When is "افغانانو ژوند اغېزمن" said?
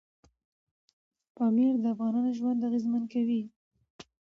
1.93-3.03